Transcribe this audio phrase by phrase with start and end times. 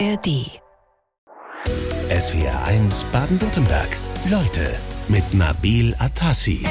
[0.00, 0.50] ARD.
[2.10, 3.88] SWR 1 Baden-Württemberg.
[4.28, 4.74] Leute
[5.08, 6.66] mit Nabil Atassi.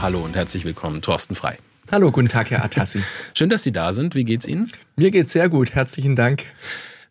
[0.00, 1.58] Hallo und herzlich willkommen, Thorsten Frei.
[1.92, 3.02] Hallo, guten Tag, Herr Atassi.
[3.34, 4.16] Schön, dass Sie da sind.
[4.16, 4.72] Wie geht's Ihnen?
[4.96, 5.74] Mir geht's sehr gut.
[5.74, 6.44] Herzlichen Dank.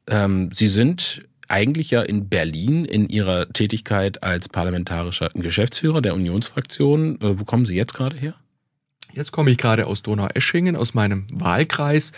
[0.07, 7.21] Ähm, Sie sind eigentlich ja in Berlin in Ihrer Tätigkeit als parlamentarischer Geschäftsführer der Unionsfraktion.
[7.21, 8.33] Äh, wo kommen Sie jetzt gerade her?
[9.13, 12.11] Jetzt komme ich gerade aus Donaueschingen, aus meinem Wahlkreis.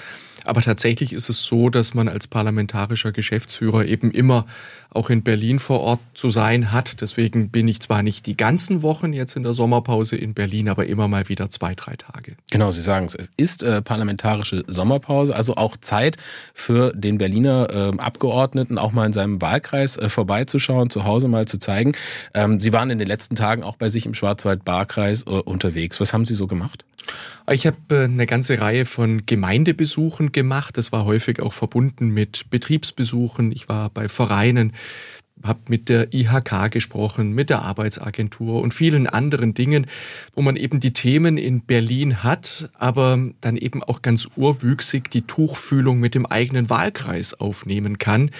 [0.45, 4.45] Aber tatsächlich ist es so, dass man als parlamentarischer Geschäftsführer eben immer
[4.91, 7.01] auch in Berlin vor Ort zu sein hat.
[7.01, 10.87] Deswegen bin ich zwar nicht die ganzen Wochen jetzt in der Sommerpause in Berlin, aber
[10.87, 12.35] immer mal wieder zwei, drei Tage.
[12.51, 13.15] Genau, Sie sagen es.
[13.15, 16.17] Es ist äh, parlamentarische Sommerpause, also auch Zeit
[16.53, 21.45] für den Berliner äh, Abgeordneten, auch mal in seinem Wahlkreis äh, vorbeizuschauen, zu Hause mal
[21.45, 21.93] zu zeigen.
[22.33, 25.99] Ähm, Sie waren in den letzten Tagen auch bei sich im Schwarzwald-Barkreis äh, unterwegs.
[25.99, 26.83] Was haben Sie so gemacht?
[27.51, 30.77] Ich habe äh, eine ganze Reihe von Gemeindebesuchen gemacht.
[30.77, 33.51] Das war häufig auch verbunden mit Betriebsbesuchen.
[33.51, 34.73] Ich war bei Vereinen,
[35.43, 39.87] habe mit der IHK gesprochen, mit der Arbeitsagentur und vielen anderen Dingen,
[40.35, 45.21] wo man eben die Themen in Berlin hat, aber dann eben auch ganz urwüchsig die
[45.21, 48.31] Tuchfühlung mit dem eigenen Wahlkreis aufnehmen kann,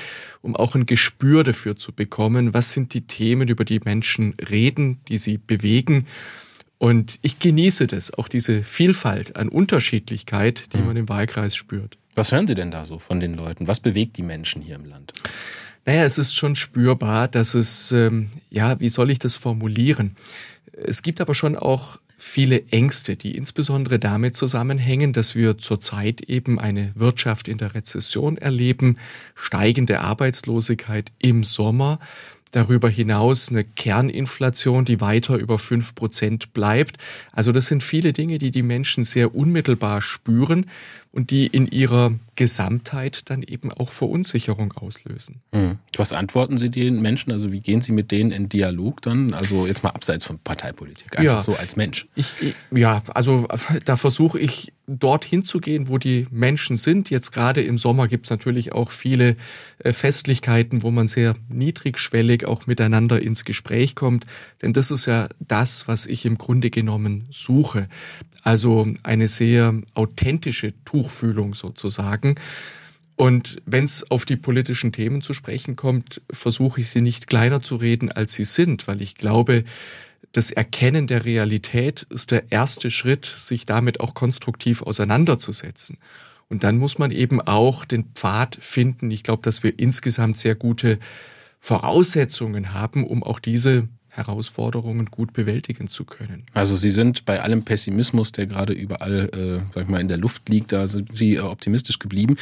[0.41, 4.99] um auch ein Gespür dafür zu bekommen, was sind die Themen, über die Menschen reden,
[5.07, 6.05] die sie bewegen
[6.79, 10.85] und ich genieße das, auch diese Vielfalt an Unterschiedlichkeit, die mhm.
[10.85, 11.97] man im Wahlkreis spürt.
[12.15, 13.67] Was hören Sie denn da so von den Leuten?
[13.67, 15.13] Was bewegt die Menschen hier im Land?
[15.85, 20.15] Naja, es ist schon spürbar, dass es, ähm, ja, wie soll ich das formulieren?
[20.71, 26.59] Es gibt aber schon auch viele Ängste, die insbesondere damit zusammenhängen, dass wir zurzeit eben
[26.59, 28.97] eine Wirtschaft in der Rezession erleben,
[29.35, 31.99] steigende Arbeitslosigkeit im Sommer,
[32.51, 36.97] darüber hinaus eine Kerninflation, die weiter über fünf Prozent bleibt.
[37.31, 40.65] Also das sind viele Dinge, die die Menschen sehr unmittelbar spüren
[41.11, 45.41] und die in ihrer Gesamtheit dann eben auch Verunsicherung auslösen.
[45.51, 45.79] Hm.
[45.97, 47.31] Was antworten Sie den Menschen?
[47.31, 49.33] Also wie gehen Sie mit denen in Dialog dann?
[49.33, 52.07] Also jetzt mal abseits von Parteipolitik, einfach ja, so als Mensch.
[52.15, 52.33] Ich,
[52.71, 53.47] ja, also
[53.85, 57.09] da versuche ich dorthin zu gehen, wo die Menschen sind.
[57.09, 59.35] Jetzt gerade im Sommer gibt es natürlich auch viele
[59.79, 64.25] äh, Festlichkeiten, wo man sehr niedrigschwellig auch miteinander ins Gespräch kommt.
[64.61, 67.87] Denn das ist ja das, was ich im Grunde genommen suche.
[68.43, 72.35] Also eine sehr authentische Tuchfühlung sozusagen.
[73.15, 77.61] Und wenn es auf die politischen Themen zu sprechen kommt, versuche ich sie nicht kleiner
[77.61, 79.65] zu reden, als sie sind, weil ich glaube,
[80.31, 85.97] das Erkennen der Realität ist der erste Schritt, sich damit auch konstruktiv auseinanderzusetzen.
[86.49, 89.11] Und dann muss man eben auch den Pfad finden.
[89.11, 90.97] Ich glaube, dass wir insgesamt sehr gute
[91.59, 96.43] Voraussetzungen haben, um auch diese Herausforderungen gut bewältigen zu können.
[96.53, 100.17] Also Sie sind bei allem Pessimismus, der gerade überall äh, sag ich mal, in der
[100.17, 102.35] Luft liegt, da sind Sie äh, optimistisch geblieben.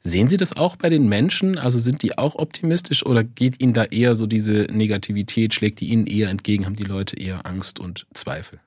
[0.00, 1.58] Sehen Sie das auch bei den Menschen?
[1.58, 5.88] Also sind die auch optimistisch oder geht Ihnen da eher so diese Negativität, schlägt die
[5.88, 8.60] Ihnen eher entgegen, haben die Leute eher Angst und Zweifel?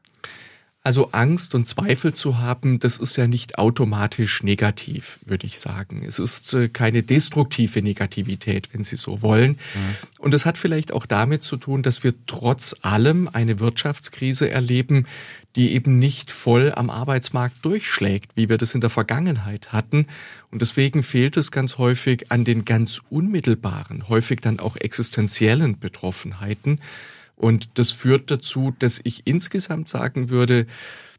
[0.86, 6.04] Also Angst und Zweifel zu haben, das ist ja nicht automatisch negativ, würde ich sagen.
[6.06, 9.52] Es ist äh, keine destruktive Negativität, wenn Sie so wollen.
[9.52, 9.96] Mhm.
[10.20, 15.08] Und es hat vielleicht auch damit zu tun, dass wir trotz allem eine Wirtschaftskrise erleben,
[15.56, 20.08] die eben nicht voll am Arbeitsmarkt durchschlägt, wie wir das in der Vergangenheit hatten.
[20.52, 26.82] Und deswegen fehlt es ganz häufig an den ganz unmittelbaren, häufig dann auch existenziellen Betroffenheiten.
[27.36, 30.66] Und das führt dazu, dass ich insgesamt sagen würde,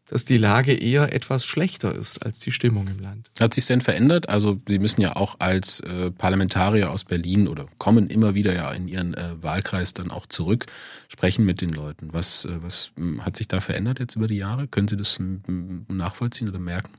[0.07, 3.31] dass die Lage eher etwas schlechter ist als die Stimmung im Land.
[3.41, 4.29] Hat sich denn verändert?
[4.29, 8.71] Also Sie müssen ja auch als äh, Parlamentarier aus Berlin oder kommen immer wieder ja
[8.73, 10.67] in Ihren äh, Wahlkreis dann auch zurück,
[11.09, 12.13] sprechen mit den Leuten.
[12.13, 14.69] Was, äh, was hm, hat sich da verändert jetzt über die Jahre?
[14.69, 16.91] Können Sie das hm, nachvollziehen oder merken?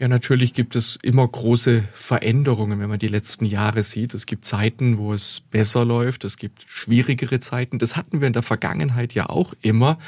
[0.00, 4.14] Ja, natürlich gibt es immer große Veränderungen, wenn man die letzten Jahre sieht.
[4.14, 7.78] Es gibt Zeiten, wo es besser läuft, es gibt schwierigere Zeiten.
[7.78, 9.98] Das hatten wir in der Vergangenheit ja auch immer.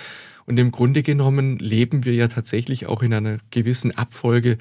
[0.47, 4.57] Und im Grunde genommen leben wir ja tatsächlich auch in einer gewissen Abfolge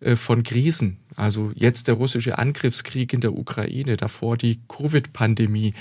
[0.00, 0.98] äh, von Krisen.
[1.16, 5.72] Also jetzt der russische Angriffskrieg in der Ukraine, davor die Covid-Pandemie,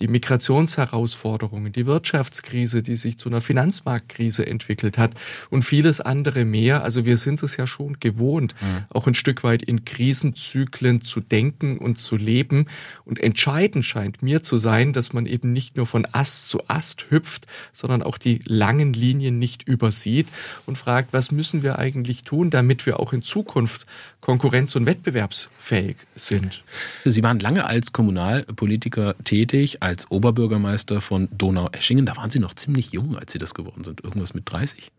[0.00, 5.12] die Migrationsherausforderungen, die Wirtschaftskrise, die sich zu einer Finanzmarktkrise entwickelt hat
[5.50, 6.82] und vieles andere mehr.
[6.82, 8.84] Also wir sind es ja schon gewohnt, mhm.
[8.90, 12.66] auch ein Stück weit in Krisenzyklen zu denken und zu leben.
[13.04, 17.10] Und entscheidend scheint mir zu sein, dass man eben nicht nur von Ast zu Ast
[17.10, 20.28] hüpft, sondern auch die langen Linien nicht übersieht
[20.66, 23.86] und fragt, was müssen wir eigentlich tun, damit wir auch in Zukunft
[24.20, 26.62] konkurrenz- und wettbewerbsfähig sind.
[27.04, 32.06] Sie waren lange als Kommunalpolitiker tätig, als Oberbürgermeister von Donaueschingen.
[32.06, 34.04] Da waren Sie noch ziemlich jung, als Sie das geworden sind.
[34.04, 34.90] Irgendwas mit 30?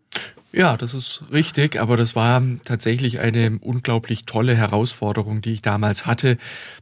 [0.54, 6.06] Ja, das ist richtig, aber das war tatsächlich eine unglaublich tolle Herausforderung, die ich damals
[6.06, 6.38] hatte.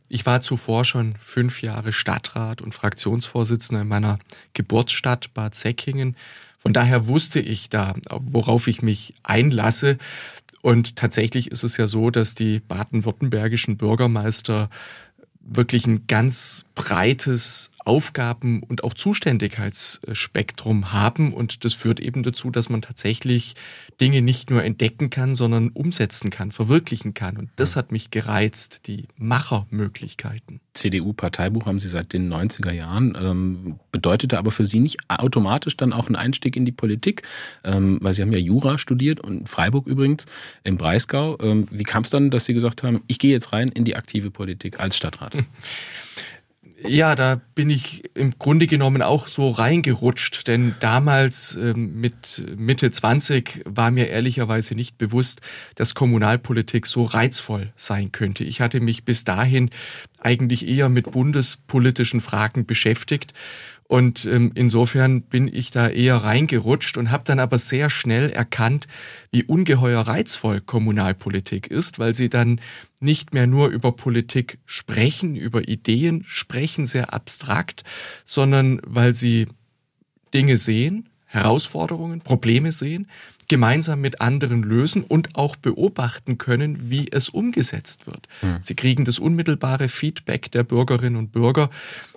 [0.07, 4.17] Ich war zuvor schon fünf Jahre Stadtrat und Fraktionsvorsitzender in meiner
[4.53, 6.15] Geburtsstadt Bad Säckingen.
[6.57, 9.99] Von daher wusste ich da, worauf ich mich einlasse.
[10.61, 14.69] Und tatsächlich ist es ja so, dass die baden-württembergischen Bürgermeister
[15.41, 21.33] wirklich ein ganz breites Aufgaben- und auch Zuständigkeitsspektrum haben.
[21.33, 23.55] Und das führt eben dazu, dass man tatsächlich
[23.99, 27.37] Dinge nicht nur entdecken kann, sondern umsetzen kann, verwirklichen kann.
[27.37, 30.61] Und das hat mich gereizt, die Machermöglichkeiten.
[30.73, 33.17] CDU-Parteibuch haben Sie seit den 90er Jahren.
[33.19, 37.23] Ähm, bedeutete aber für Sie nicht automatisch dann auch einen Einstieg in die Politik,
[37.63, 40.25] ähm, weil Sie haben ja Jura studiert und in Freiburg übrigens,
[40.63, 41.37] im Breisgau.
[41.41, 43.95] Ähm, wie kam es dann, dass Sie gesagt haben, ich gehe jetzt rein in die
[43.95, 45.35] aktive Politik als Stadtrat?
[46.87, 52.89] Ja, da bin ich im Grunde genommen auch so reingerutscht, denn damals ähm, mit Mitte
[52.89, 55.41] 20 war mir ehrlicherweise nicht bewusst,
[55.75, 58.43] dass Kommunalpolitik so reizvoll sein könnte.
[58.43, 59.71] Ich hatte mich bis dahin
[60.19, 63.33] eigentlich eher mit bundespolitischen Fragen beschäftigt
[63.89, 68.87] und ähm, insofern bin ich da eher reingerutscht und habe dann aber sehr schnell erkannt,
[69.31, 72.61] wie ungeheuer reizvoll Kommunalpolitik ist, weil sie dann
[72.99, 77.83] nicht mehr nur über Politik sprechen, über Ideen sprechen, sehr abstrakt,
[78.23, 79.47] sondern weil sie
[80.35, 83.07] Dinge sehen, Herausforderungen, Probleme sehen,
[83.47, 88.27] gemeinsam mit anderen lösen und auch beobachten können, wie es umgesetzt wird.
[88.41, 88.59] Hm.
[88.61, 91.71] Sie kriegen das unmittelbare Feedback der Bürgerinnen und Bürger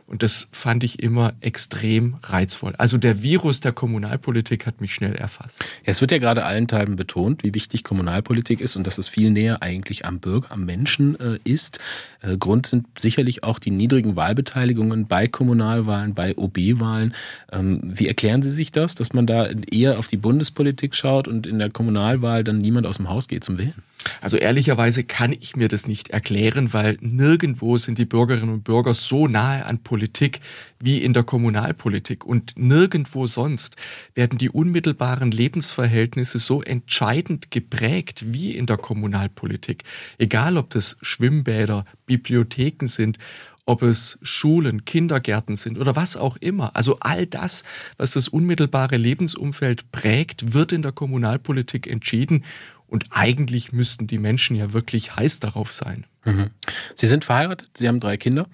[0.06, 2.74] und das fand ich immer extrem reizvoll.
[2.76, 5.64] Also der Virus der Kommunalpolitik hat mich schnell erfasst.
[5.84, 9.62] Es wird ja gerade allenthalben betont, wie wichtig Kommunalpolitik ist und dass es viel näher
[9.62, 11.80] eigentlich am Bürger, am Menschen äh, ist.
[12.20, 17.14] Äh, Grund sind sicherlich auch die niedrigen Wahlbeteiligungen bei Kommunalwahlen, bei OB-Wahlen.
[17.50, 21.46] Ähm, wie erklären Sie sich das, dass man da eher auf die Bundespolitik schaut und
[21.46, 23.82] in der Kommunalwahl dann niemand aus dem Haus geht zum Wählen?
[24.20, 28.94] Also ehrlicherweise kann ich mir das nicht erklären, weil nirgendwo sind die Bürgerinnen und Bürger
[28.94, 30.40] so nahe an Politik
[30.80, 33.76] wie in der Kommunalpolitik und nirgendwo sonst
[34.14, 39.84] werden die unmittelbaren Lebensverhältnisse so entscheidend geprägt wie in der Kommunalpolitik.
[40.18, 43.18] Egal ob das Schwimmbäder, Bibliotheken sind
[43.64, 46.74] ob es Schulen, Kindergärten sind oder was auch immer.
[46.74, 47.62] Also all das,
[47.96, 52.44] was das unmittelbare Lebensumfeld prägt, wird in der Kommunalpolitik entschieden.
[52.92, 56.04] Und eigentlich müssten die Menschen ja wirklich heiß darauf sein.
[56.26, 56.50] Mhm.
[56.94, 58.46] Sie sind verheiratet, Sie haben drei Kinder.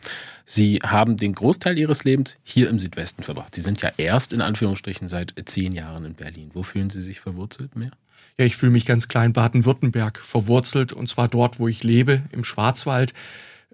[0.44, 3.56] Sie haben den Großteil Ihres Lebens hier im Südwesten verbracht.
[3.56, 6.52] Sie sind ja erst in Anführungsstrichen seit zehn Jahren in Berlin.
[6.54, 7.90] Wo fühlen Sie sich verwurzelt mehr?
[8.38, 12.44] Ja, ich fühle mich ganz klein Baden-Württemberg verwurzelt und zwar dort, wo ich lebe, im
[12.44, 13.14] Schwarzwald.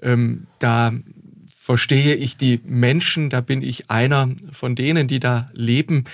[0.00, 0.94] Ähm, da
[1.55, 6.05] verstehe ich die Menschen, da bin ich einer von denen, die da leben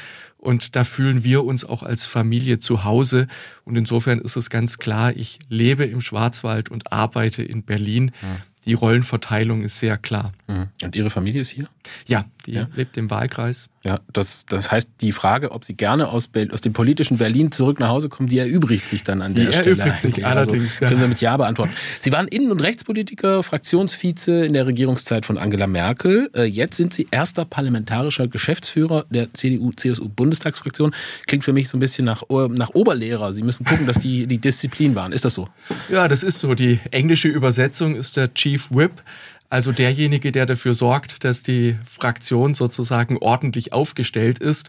[0.40, 3.26] und da fühlen wir uns auch als Familie zu Hause.
[3.64, 8.12] Und insofern ist es ganz klar, ich lebe im Schwarzwald und arbeite in Berlin.
[8.22, 8.38] Ja.
[8.70, 10.30] Die Rollenverteilung ist sehr klar.
[10.46, 10.68] Mhm.
[10.84, 11.68] Und Ihre Familie ist hier?
[12.06, 12.68] Ja, die ja.
[12.76, 13.68] lebt im Wahlkreis.
[13.82, 17.80] Ja, das, das heißt, die Frage, ob Sie gerne aus, aus dem politischen Berlin zurück
[17.80, 19.74] nach Hause kommen, die erübrigt sich dann an die der Stelle.
[19.74, 20.88] Die erübrigt sich also allerdings, ja.
[20.88, 21.72] Können wir mit Ja beantworten.
[21.98, 26.30] Sie waren Innen- und Rechtspolitiker, Fraktionsvize in der Regierungszeit von Angela Merkel.
[26.34, 30.94] Äh, jetzt sind Sie erster parlamentarischer Geschäftsführer der CDU-CSU-Bundestagsfraktion.
[31.26, 33.32] Klingt für mich so ein bisschen nach, nach Oberlehrer.
[33.32, 35.12] Sie müssen gucken, dass die, die Disziplin waren.
[35.12, 35.48] Ist das so?
[35.88, 36.54] Ja, das ist so.
[36.54, 39.02] Die englische Übersetzung ist der Chief Whip.
[39.52, 44.68] Also derjenige, der dafür sorgt, dass die Fraktion sozusagen ordentlich aufgestellt ist.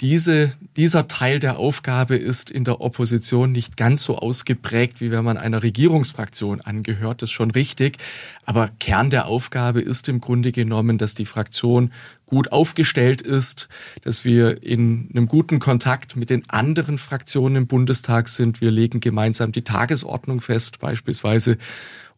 [0.00, 5.24] Diese, dieser Teil der Aufgabe ist in der Opposition nicht ganz so ausgeprägt, wie wenn
[5.24, 7.20] man einer Regierungsfraktion angehört.
[7.20, 7.98] Das ist schon richtig.
[8.46, 11.92] Aber Kern der Aufgabe ist im Grunde genommen, dass die Fraktion
[12.24, 13.68] gut aufgestellt ist,
[14.04, 18.62] dass wir in einem guten Kontakt mit den anderen Fraktionen im Bundestag sind.
[18.62, 21.58] Wir legen gemeinsam die Tagesordnung fest, beispielsweise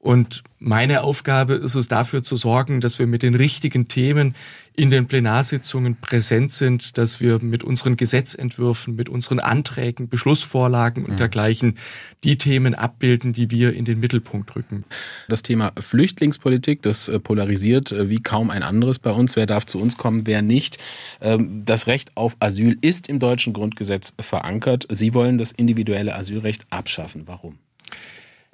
[0.07, 4.37] und meine Aufgabe ist es dafür zu sorgen, dass wir mit den richtigen Themen
[4.77, 11.15] in den Plenarsitzungen präsent sind, dass wir mit unseren Gesetzentwürfen, mit unseren Anträgen, Beschlussvorlagen und
[11.15, 11.17] mhm.
[11.17, 11.75] dergleichen
[12.23, 14.85] die Themen abbilden, die wir in den Mittelpunkt rücken.
[15.29, 19.35] Das Thema Flüchtlingspolitik, das äh, polarisiert äh, wie kaum ein anderes bei uns.
[19.35, 20.79] Wer darf zu uns kommen, wer nicht?
[21.21, 24.87] Ähm, das Recht auf Asyl ist im deutschen Grundgesetz verankert.
[24.89, 27.25] Sie wollen das individuelle Asylrecht abschaffen.
[27.27, 27.59] Warum?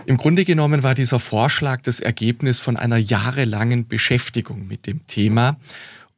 [0.04, 5.56] Im Grunde genommen war dieser Vorschlag das Ergebnis von einer jahrelangen Beschäftigung mit dem Thema.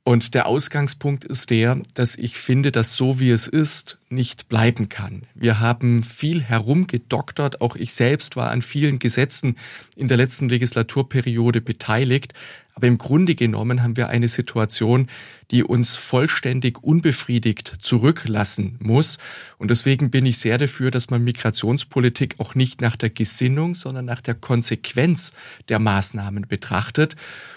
[0.05, 4.89] Und der Ausgangspunkt ist der, dass ich finde, dass so wie es ist, nicht bleiben
[4.89, 5.27] kann.
[5.35, 7.61] Wir haben viel herumgedoktert.
[7.61, 9.57] Auch ich selbst war an vielen Gesetzen
[9.97, 12.33] in der letzten Legislaturperiode beteiligt.
[12.77, 15.09] Aber im Grunde genommen haben wir eine Situation,
[15.53, 19.19] die uns vollständig unbefriedigt zurücklassen muss.
[19.59, 24.07] Und deswegen bin ich sehr dafür, dass man Migrationspolitik auch nicht nach der Gesinnung, sondern
[24.07, 25.33] nach der Konsequenz
[25.69, 27.15] der Maßnahmen betrachtet.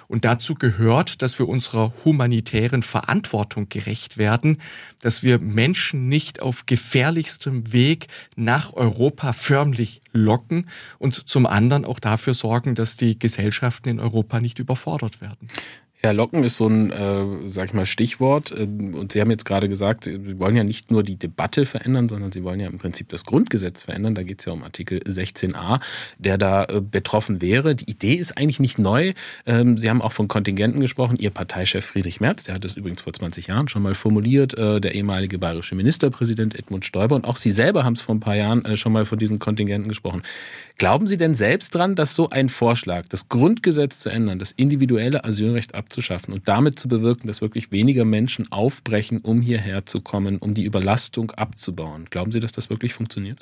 [0.07, 4.61] Und dazu gehört, dass wir unserer humanitären Verantwortung gerecht werden,
[5.01, 11.99] dass wir Menschen nicht auf gefährlichstem Weg nach Europa förmlich locken und zum anderen auch
[11.99, 15.47] dafür sorgen, dass die Gesellschaften in Europa nicht überfordert werden.
[16.03, 18.53] Ja, Locken ist so ein, äh, sag ich mal, Stichwort.
[18.55, 22.07] Ähm, und Sie haben jetzt gerade gesagt, Sie wollen ja nicht nur die Debatte verändern,
[22.07, 24.13] sondern Sie wollen ja im Prinzip das Grundgesetz verändern.
[24.13, 25.79] Da geht es ja um Artikel 16a,
[26.19, 27.73] der da äh, betroffen wäre.
[27.73, 29.13] Die Idee ist eigentlich nicht neu.
[29.47, 31.17] Ähm, Sie haben auch von Kontingenten gesprochen.
[31.17, 34.79] Ihr Parteichef Friedrich Merz, der hat das übrigens vor 20 Jahren schon mal formuliert, äh,
[34.79, 37.15] der ehemalige bayerische Ministerpräsident Edmund Stoiber.
[37.15, 39.39] Und auch Sie selber haben es vor ein paar Jahren äh, schon mal von diesen
[39.39, 40.21] Kontingenten gesprochen.
[40.77, 45.23] Glauben Sie denn selbst dran, dass so ein Vorschlag, das Grundgesetz zu ändern, das individuelle
[45.25, 50.37] Asylrecht abzuschaffen und damit zu bewirken, dass wirklich weniger Menschen aufbrechen, um hierher zu kommen,
[50.37, 52.07] um die Überlastung abzubauen?
[52.09, 53.39] Glauben Sie, dass das wirklich funktioniert?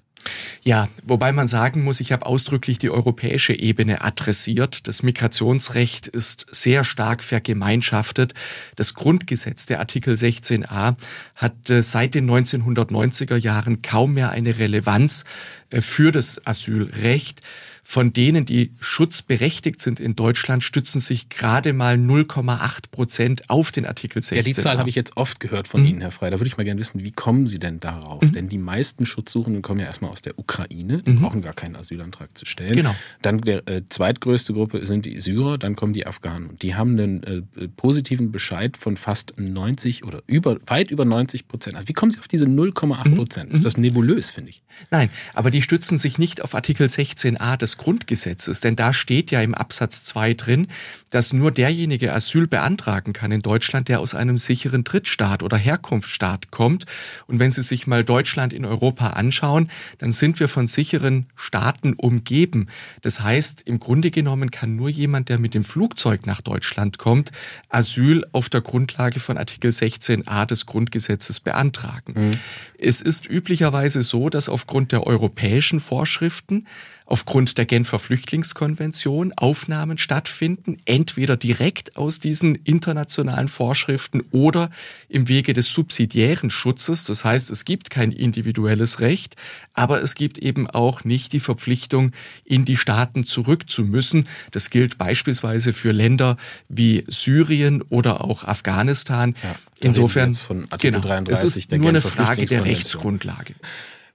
[0.63, 4.87] Ja, wobei man sagen muss, ich habe ausdrücklich die europäische Ebene adressiert.
[4.87, 8.33] Das Migrationsrecht ist sehr stark vergemeinschaftet.
[8.75, 10.95] Das Grundgesetz, der Artikel 16a,
[11.35, 15.25] hat äh, seit den 1990er Jahren kaum mehr eine Relevanz
[15.69, 17.41] äh, für das Asylrecht
[17.87, 23.85] von denen, die schutzberechtigt sind in Deutschland, stützen sich gerade mal 0,8 Prozent auf den
[23.85, 24.37] Artikel 16.
[24.37, 25.87] Ja, die Zahl habe ich jetzt oft gehört von mhm.
[25.87, 26.31] Ihnen, Herr Frey.
[26.31, 28.23] Da würde ich mal gerne wissen, wie kommen Sie denn darauf?
[28.23, 28.31] Mhm.
[28.31, 31.21] Denn die meisten Schutzsuchenden kommen ja erstmal aus der Ukraine, die mhm.
[31.21, 32.75] brauchen gar keinen Asylantrag zu stellen.
[32.75, 32.95] Genau.
[33.21, 36.49] Dann der äh, zweitgrößte Gruppe sind die Syrer, dann kommen die Afghanen.
[36.49, 41.47] Und die haben einen äh, positiven Bescheid von fast 90 oder über, weit über 90
[41.47, 41.75] Prozent.
[41.75, 43.49] Also wie kommen Sie auf diese 0,8 Prozent?
[43.49, 43.55] Mhm.
[43.55, 44.63] Ist das nebulös, finde ich.
[44.89, 49.41] Nein, aber die stützen sich nicht auf Artikel 16a des Grundgesetzes, denn da steht ja
[49.41, 50.67] im Absatz 2 drin,
[51.11, 56.51] dass nur derjenige Asyl beantragen kann in Deutschland, der aus einem sicheren Drittstaat oder Herkunftsstaat
[56.51, 56.85] kommt.
[57.27, 61.93] Und wenn Sie sich mal Deutschland in Europa anschauen, dann sind wir von sicheren Staaten
[61.93, 62.67] umgeben.
[63.01, 67.31] Das heißt, im Grunde genommen kann nur jemand, der mit dem Flugzeug nach Deutschland kommt,
[67.69, 72.13] Asyl auf der Grundlage von Artikel 16a des Grundgesetzes beantragen.
[72.15, 72.31] Mhm.
[72.77, 76.67] Es ist üblicherweise so, dass aufgrund der europäischen Vorschriften
[77.05, 84.69] aufgrund der Genfer Flüchtlingskonvention Aufnahmen stattfinden, entweder direkt aus diesen internationalen Vorschriften oder
[85.07, 87.03] im Wege des subsidiären Schutzes.
[87.03, 89.35] Das heißt, es gibt kein individuelles Recht,
[89.73, 92.11] aber es gibt eben auch nicht die Verpflichtung,
[92.43, 94.27] in die Staaten zurück zu müssen.
[94.51, 96.37] Das gilt beispielsweise für Länder
[96.69, 99.35] wie Syrien oder auch Afghanistan.
[99.43, 100.35] Ja, Insofern,
[100.79, 103.55] genau, 33 es ist nur eine Frage der Rechtsgrundlage.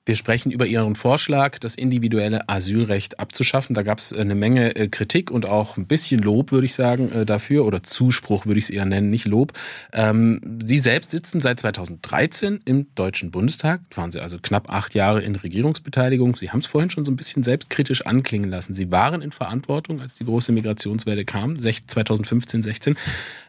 [0.07, 3.75] Wir sprechen über Ihren Vorschlag, das individuelle Asylrecht abzuschaffen.
[3.75, 7.12] Da gab es eine Menge äh, Kritik und auch ein bisschen Lob, würde ich sagen,
[7.12, 7.66] äh, dafür.
[7.66, 9.52] Oder Zuspruch würde ich es eher nennen, nicht Lob.
[9.92, 13.83] Ähm, Sie selbst sitzen seit 2013 im Deutschen Bundestag.
[13.95, 16.35] Waren Sie also knapp acht Jahre in Regierungsbeteiligung.
[16.35, 18.73] Sie haben es vorhin schon so ein bisschen selbstkritisch anklingen lassen.
[18.73, 22.97] Sie waren in Verantwortung, als die große Migrationswelle kam, 2015, 16.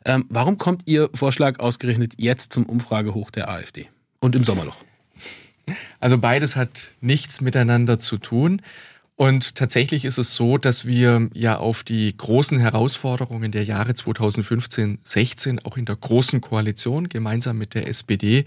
[0.03, 3.88] Ähm, warum kommt Ihr Vorschlag ausgerechnet jetzt zum Umfragehoch der AfD
[4.20, 4.75] und im Sommerloch?
[6.00, 8.62] Also beides hat nichts miteinander zu tun.
[9.16, 14.98] Und tatsächlich ist es so, dass wir ja auf die großen Herausforderungen der Jahre 2015,
[15.04, 18.46] 16 auch in der großen Koalition gemeinsam mit der SPD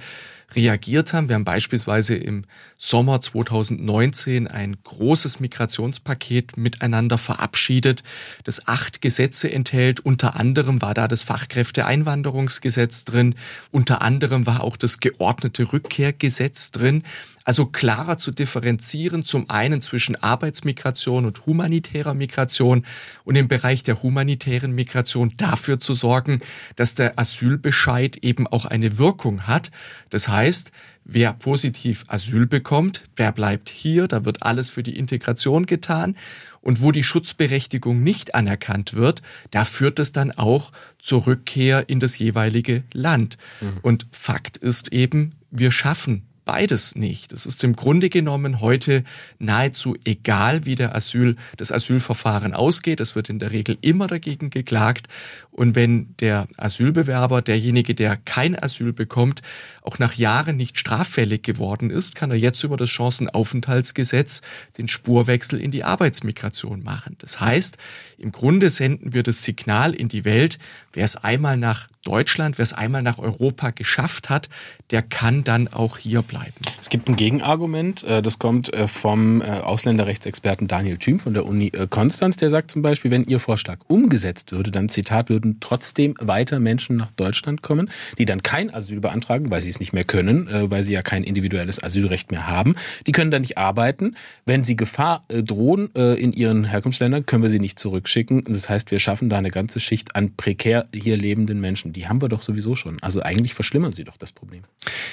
[0.54, 1.28] reagiert haben.
[1.28, 2.44] Wir haben beispielsweise im
[2.76, 8.02] Sommer 2019 ein großes Migrationspaket miteinander verabschiedet,
[8.44, 10.00] das acht Gesetze enthält.
[10.00, 13.34] Unter anderem war da das Fachkräfteeinwanderungsgesetz drin.
[13.70, 17.04] Unter anderem war auch das geordnete Rückkehrgesetz drin.
[17.46, 22.86] Also klarer zu differenzieren, zum einen zwischen Arbeitsmigration und humanitärer Migration
[23.24, 26.40] und im Bereich der humanitären Migration dafür zu sorgen,
[26.76, 29.70] dass der Asylbescheid eben auch eine Wirkung hat.
[30.08, 30.72] Das heißt,
[31.04, 36.16] wer positiv Asyl bekommt, wer bleibt hier, da wird alles für die Integration getan.
[36.60, 42.00] Und wo die Schutzberechtigung nicht anerkannt wird, da führt es dann auch zur Rückkehr in
[42.00, 43.36] das jeweilige Land.
[43.60, 43.78] Mhm.
[43.82, 47.32] Und Fakt ist eben, wir schaffen beides nicht.
[47.32, 49.04] Es ist im Grunde genommen heute
[49.38, 53.00] nahezu egal, wie der Asyl, das Asylverfahren ausgeht.
[53.00, 55.08] Es wird in der Regel immer dagegen geklagt.
[55.54, 59.40] Und wenn der Asylbewerber, derjenige, der kein Asyl bekommt,
[59.82, 64.40] auch nach Jahren nicht straffällig geworden ist, kann er jetzt über das Chancenaufenthaltsgesetz
[64.78, 67.14] den Spurwechsel in die Arbeitsmigration machen.
[67.20, 67.78] Das heißt,
[68.18, 70.58] im Grunde senden wir das Signal in die Welt,
[70.92, 74.48] wer es einmal nach Deutschland, wer es einmal nach Europa geschafft hat,
[74.90, 76.52] der kann dann auch hier bleiben.
[76.80, 81.46] Es gibt ein Gegenargument, äh, das kommt äh, vom äh, Ausländerrechtsexperten Daniel Thüm von der
[81.46, 86.14] Uni Konstanz, der sagt zum Beispiel, wenn Ihr Vorschlag umgesetzt würde, dann Zitat, würden trotzdem
[86.20, 90.04] weiter Menschen nach Deutschland kommen, die dann kein Asyl beantragen, weil sie es nicht mehr
[90.04, 92.74] können, weil sie ja kein individuelles Asylrecht mehr haben.
[93.06, 94.16] Die können dann nicht arbeiten.
[94.46, 98.44] Wenn sie Gefahr drohen in ihren Herkunftsländern, können wir sie nicht zurückschicken.
[98.48, 101.92] Das heißt, wir schaffen da eine ganze Schicht an prekär hier lebenden Menschen.
[101.92, 102.98] Die haben wir doch sowieso schon.
[103.02, 104.64] Also eigentlich verschlimmern sie doch das Problem.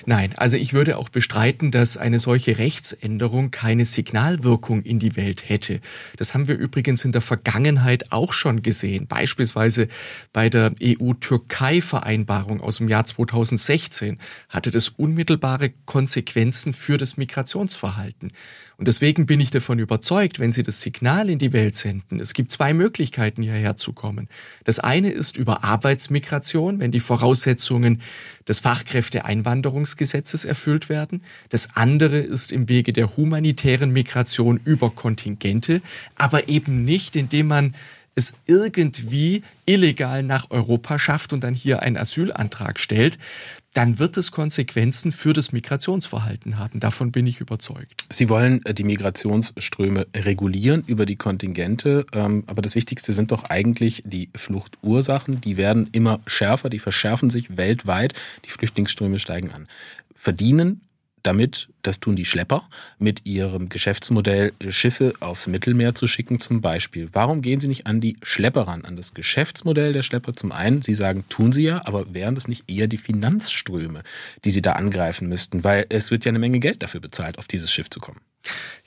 [0.05, 5.47] Nein, also ich würde auch bestreiten, dass eine solche Rechtsänderung keine Signalwirkung in die Welt
[5.49, 5.79] hätte.
[6.17, 9.07] Das haben wir übrigens in der Vergangenheit auch schon gesehen.
[9.07, 9.87] Beispielsweise
[10.33, 14.17] bei der EU-Türkei-Vereinbarung aus dem Jahr 2016
[14.49, 18.31] hatte das unmittelbare Konsequenzen für das Migrationsverhalten.
[18.81, 22.33] Und deswegen bin ich davon überzeugt, wenn Sie das Signal in die Welt senden, es
[22.33, 24.27] gibt zwei Möglichkeiten, hierher zu kommen.
[24.63, 28.01] Das eine ist über Arbeitsmigration, wenn die Voraussetzungen
[28.47, 31.21] des Fachkräfteeinwanderungsgesetzes erfüllt werden.
[31.49, 35.83] Das andere ist im Wege der humanitären Migration über Kontingente,
[36.15, 37.75] aber eben nicht, indem man
[38.15, 43.17] es irgendwie illegal nach Europa schafft und dann hier einen Asylantrag stellt,
[43.73, 46.81] dann wird es Konsequenzen für das Migrationsverhalten haben.
[46.81, 48.05] Davon bin ich überzeugt.
[48.09, 53.45] Sie wollen äh, die Migrationsströme regulieren über die Kontingente, ähm, aber das Wichtigste sind doch
[53.45, 55.39] eigentlich die Fluchtursachen.
[55.39, 58.13] Die werden immer schärfer, die verschärfen sich weltweit,
[58.45, 59.67] die Flüchtlingsströme steigen an.
[60.15, 60.81] Verdienen
[61.23, 62.67] damit, das tun die Schlepper,
[62.99, 67.09] mit ihrem Geschäftsmodell Schiffe aufs Mittelmeer zu schicken zum Beispiel.
[67.13, 70.81] Warum gehen sie nicht an die Schlepper ran, an das Geschäftsmodell der Schlepper zum einen?
[70.81, 74.03] Sie sagen, tun sie ja, aber wären das nicht eher die Finanzströme,
[74.45, 75.63] die sie da angreifen müssten?
[75.63, 78.19] Weil es wird ja eine Menge Geld dafür bezahlt, auf dieses Schiff zu kommen.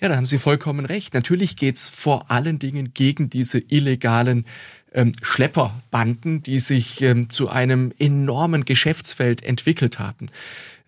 [0.00, 1.14] Ja, da haben Sie vollkommen recht.
[1.14, 4.46] Natürlich geht's vor allen Dingen gegen diese illegalen
[4.92, 10.26] ähm, Schlepperbanden, die sich ähm, zu einem enormen Geschäftsfeld entwickelt haben.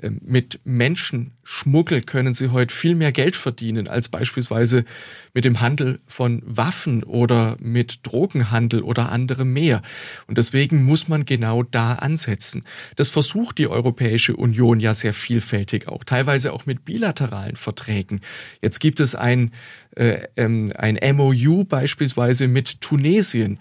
[0.02, 4.84] Ähm, mit Menschenschmuggel können sie heute viel mehr Geld verdienen als beispielsweise
[5.32, 9.80] mit dem Handel von Waffen oder mit Drogenhandel oder anderem mehr.
[10.26, 12.62] Und deswegen muss man genau da ansetzen.
[12.96, 18.20] Das versucht die Europäische Union ja sehr vielfältig auch, teilweise auch mit bilateralen Verträgen.
[18.60, 19.52] Jetzt gibt es ein,
[19.96, 23.58] äh, ähm, ein MOU beispielsweise mit Tunesien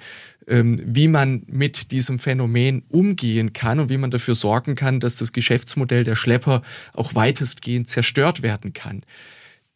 [0.47, 5.33] wie man mit diesem Phänomen umgehen kann und wie man dafür sorgen kann, dass das
[5.33, 6.61] Geschäftsmodell der Schlepper
[6.93, 9.03] auch weitestgehend zerstört werden kann.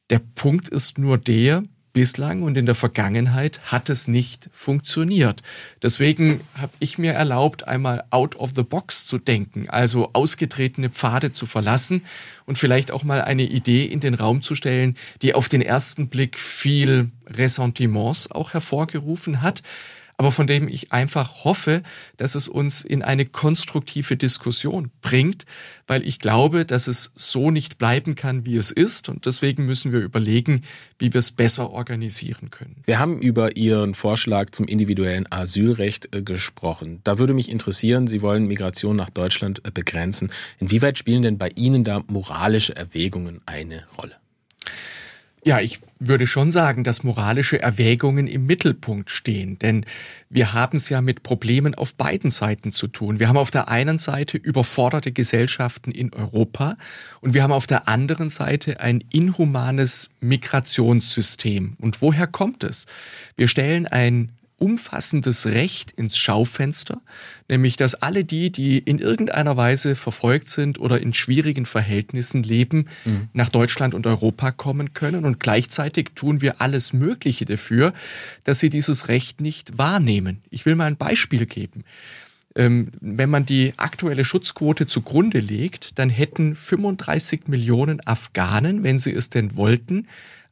[0.10, 1.64] Der Punkt ist nur der,
[1.94, 5.42] bislang und in der Vergangenheit hat es nicht funktioniert.
[5.82, 11.32] Deswegen habe ich mir erlaubt, einmal out of the box zu denken, also ausgetretene Pfade
[11.32, 12.06] zu verlassen
[12.46, 16.10] und vielleicht auch mal eine Idee in den Raum zu stellen, die auf den ersten
[16.10, 19.64] Blick viel Ressentiments auch hervorgerufen hat
[20.20, 21.82] aber von dem ich einfach hoffe,
[22.18, 25.46] dass es uns in eine konstruktive Diskussion bringt,
[25.88, 29.08] weil ich glaube, dass es so nicht bleiben kann, wie es ist.
[29.08, 30.64] Und deswegen müssen wir überlegen,
[30.98, 32.84] wie wir es besser organisieren können.
[32.84, 37.00] Wir haben über Ihren Vorschlag zum individuellen Asylrecht äh, gesprochen.
[37.06, 40.34] Da würde mich interessieren, Sie wollen Migration nach Deutschland äh, begrenzen.
[40.60, 44.18] Inwieweit spielen denn bei Ihnen da moralische Erwägungen eine Rolle?
[45.50, 49.84] Ja, ich würde schon sagen, dass moralische Erwägungen im Mittelpunkt stehen, denn
[50.30, 53.20] wir haben es ja mit Problemen auf beiden Seiten zu tun.
[53.20, 56.78] Wir haben auf der einen Seite überforderte Gesellschaften in Europa
[57.22, 61.78] und wir haben auf der anderen Seite ein inhumanes Migrationssystem.
[61.80, 62.86] Und woher kommt es?
[63.36, 67.02] Wir stellen ein umfassendes Recht ins Schaufenster,
[67.48, 72.88] nämlich dass alle die, die in irgendeiner Weise verfolgt sind oder in schwierigen Verhältnissen leben,
[73.06, 73.30] mhm.
[73.34, 75.26] nach Deutschland und Europa kommen können.
[75.26, 77.94] Und gleichzeitig tun wir alles Mögliche dafür,
[78.44, 80.42] dass sie dieses Recht nicht wahrnehmen.
[80.50, 81.84] Ich will mal ein Beispiel geben.
[82.56, 89.14] Ähm, wenn man die aktuelle Schutzquote zugrunde legt, dann hätten 35 Millionen Afghanen, wenn sie
[89.14, 90.08] es denn wollten,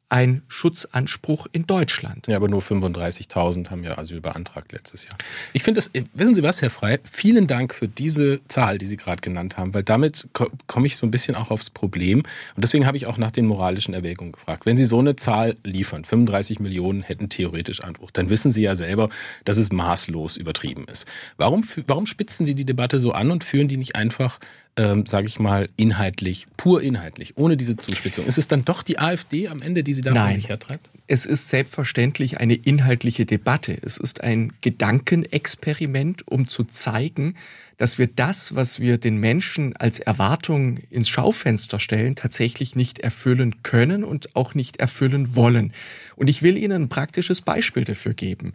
[0.09, 2.27] ein Schutzanspruch in Deutschland.
[2.27, 5.17] Ja, aber nur 35.000 haben ja Asyl beantragt letztes Jahr.
[5.51, 8.95] Ich finde das, wissen Sie was, Herr Frey, vielen Dank für diese Zahl, die Sie
[8.95, 10.29] gerade genannt haben, weil damit
[10.67, 12.19] komme ich so ein bisschen auch aufs Problem.
[12.55, 14.65] Und deswegen habe ich auch nach den moralischen Erwägungen gefragt.
[14.65, 18.75] Wenn Sie so eine Zahl liefern, 35 Millionen hätten theoretisch Anspruch, dann wissen Sie ja
[18.75, 19.09] selber,
[19.43, 21.05] dass es maßlos übertrieben ist.
[21.35, 24.39] Warum, warum spitzen Sie die Debatte so an und führen die nicht einfach
[24.77, 28.25] ähm, sage ich mal, inhaltlich, pur inhaltlich, ohne diese Zuspitzung.
[28.27, 30.35] Ist es dann doch die AfD am Ende, die sie da Nein.
[30.35, 30.91] sich hertreibt?
[31.07, 33.77] Es ist selbstverständlich eine inhaltliche Debatte.
[33.81, 37.33] Es ist ein Gedankenexperiment, um zu zeigen,
[37.77, 43.63] dass wir das, was wir den Menschen als Erwartung ins Schaufenster stellen, tatsächlich nicht erfüllen
[43.63, 45.73] können und auch nicht erfüllen wollen.
[46.15, 48.53] Und ich will Ihnen ein praktisches Beispiel dafür geben.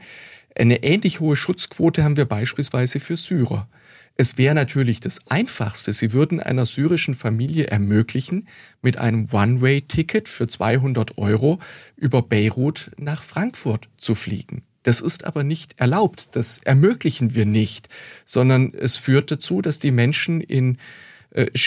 [0.57, 3.69] Eine ähnlich hohe Schutzquote haben wir beispielsweise für Syrer.
[4.17, 8.47] Es wäre natürlich das Einfachste, Sie würden einer syrischen Familie ermöglichen,
[8.83, 11.59] mit einem One-Way-Ticket für 200 Euro
[11.97, 14.63] über Beirut nach Frankfurt zu fliegen.
[14.83, 17.89] Das ist aber nicht erlaubt, das ermöglichen wir nicht,
[18.25, 20.79] sondern es führt dazu, dass die Menschen in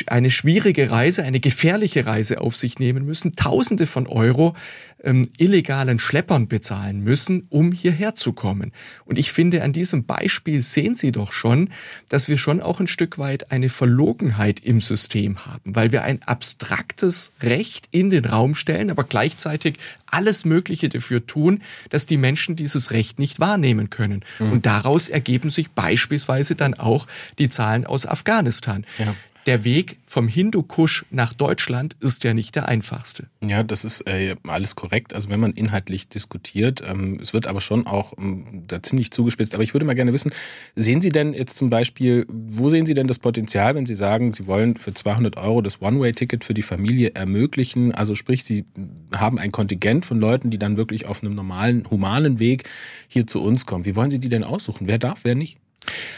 [0.07, 4.55] eine schwierige Reise, eine gefährliche Reise auf sich nehmen müssen, Tausende von Euro
[5.03, 8.73] ähm, illegalen Schleppern bezahlen müssen, um hierher zu kommen.
[9.05, 11.69] Und ich finde, an diesem Beispiel sehen Sie doch schon,
[12.09, 16.21] dass wir schon auch ein Stück weit eine Verlogenheit im System haben, weil wir ein
[16.23, 22.55] abstraktes Recht in den Raum stellen, aber gleichzeitig alles Mögliche dafür tun, dass die Menschen
[22.55, 24.23] dieses Recht nicht wahrnehmen können.
[24.39, 24.51] Mhm.
[24.51, 27.07] Und daraus ergeben sich beispielsweise dann auch
[27.39, 28.85] die Zahlen aus Afghanistan.
[28.99, 29.15] Ja
[29.45, 33.27] der Weg vom Hindukusch nach Deutschland ist ja nicht der einfachste.
[33.47, 35.13] Ja, das ist äh, alles korrekt.
[35.13, 39.53] Also wenn man inhaltlich diskutiert, ähm, es wird aber schon auch ähm, da ziemlich zugespitzt.
[39.53, 40.31] Aber ich würde mal gerne wissen,
[40.75, 44.33] sehen Sie denn jetzt zum Beispiel, wo sehen Sie denn das Potenzial, wenn Sie sagen,
[44.33, 47.93] Sie wollen für 200 Euro das One-Way-Ticket für die Familie ermöglichen?
[47.93, 48.65] Also sprich, Sie
[49.15, 52.63] haben ein Kontingent von Leuten, die dann wirklich auf einem normalen, humanen Weg
[53.07, 53.85] hier zu uns kommen.
[53.85, 54.87] Wie wollen Sie die denn aussuchen?
[54.87, 55.59] Wer darf, wer nicht?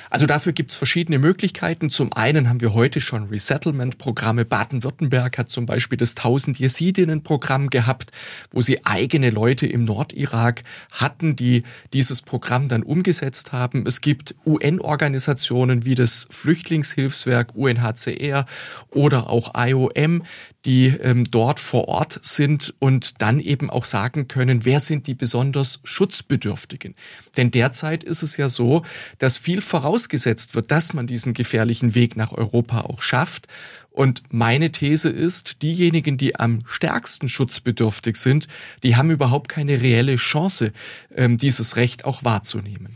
[0.10, 1.89] Also dafür gibt es verschiedene Möglichkeiten.
[1.89, 4.45] Zum einen haben wir heute schon Resettlement-Programme.
[4.45, 8.12] Baden-Württemberg hat zum Beispiel das 1000 Jesidinnen-Programm gehabt,
[8.51, 13.86] wo sie eigene Leute im Nordirak hatten, die dieses Programm dann umgesetzt haben.
[13.86, 18.45] Es gibt UN-Organisationen wie das Flüchtlingshilfswerk UNHCR
[18.91, 20.23] oder auch IOM,
[20.65, 25.13] die ähm, dort vor Ort sind und dann eben auch sagen können, wer sind die
[25.13, 26.96] besonders Schutzbedürftigen.
[27.38, 28.84] Denn derzeit ist es ja so,
[29.20, 33.48] dass viel vorausgesetzt wird, dass man diesen gefährlichen Weg nach Europa auch schafft.
[33.91, 38.48] Und meine These ist, diejenigen, die am stärksten schutzbedürftig sind,
[38.84, 40.72] die haben überhaupt keine reelle Chance,
[41.15, 42.96] ähm, dieses Recht auch wahrzunehmen.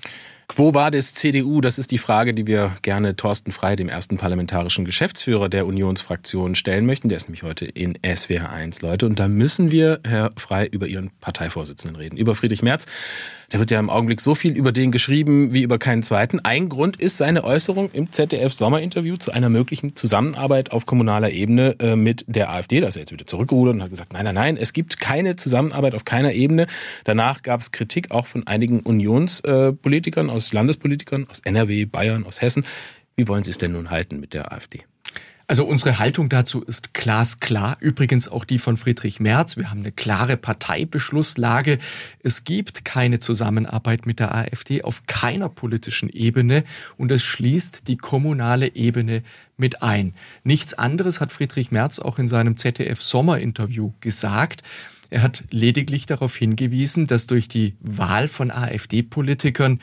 [0.54, 1.62] Quo vadis CDU?
[1.62, 6.56] Das ist die Frage, die wir gerne Thorsten Frei, dem ersten parlamentarischen Geschäftsführer der Unionsfraktion,
[6.56, 7.08] stellen möchten.
[7.08, 9.06] Der ist nämlich heute in SWR 1, Leute.
[9.06, 12.86] Und da müssen wir, Herr Frei, über Ihren Parteivorsitzenden reden, über Friedrich Merz.
[13.52, 16.40] Da wird ja im Augenblick so viel über den geschrieben wie über keinen zweiten.
[16.40, 21.98] Ein Grund ist seine Äußerung im ZDF-Sommerinterview zu einer möglichen Zusammenarbeit auf kommunaler Ebene äh,
[21.98, 22.80] mit der AfD.
[22.80, 25.36] Da ist er jetzt wieder zurückgerudert und hat gesagt, nein, nein, nein, es gibt keine
[25.36, 26.66] Zusammenarbeit auf keiner Ebene.
[27.04, 32.66] Danach gab es Kritik auch von einigen Unionspolitikern, aus Landespolitikern, aus NRW, Bayern, aus Hessen.
[33.18, 34.80] Wie wollen Sie es denn nun halten mit der AfD?
[35.52, 37.76] Also unsere Haltung dazu ist glasklar.
[37.82, 39.58] Übrigens auch die von Friedrich Merz.
[39.58, 41.78] Wir haben eine klare Parteibeschlusslage.
[42.24, 46.64] Es gibt keine Zusammenarbeit mit der AfD auf keiner politischen Ebene
[46.96, 49.24] und es schließt die kommunale Ebene
[49.58, 50.14] mit ein.
[50.46, 54.62] Nichts anderes hat Friedrich Merz auch in seinem ZDF Sommerinterview gesagt.
[55.10, 59.80] Er hat lediglich darauf hingewiesen, dass durch die Wahl von AfD-Politikern